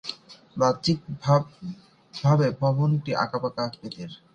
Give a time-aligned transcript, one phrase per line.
[0.57, 4.11] বাহ্যিকভাবে ভবনটি আঁকাবাঁকা আকৃতির।